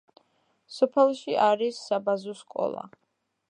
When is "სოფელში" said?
0.77-1.37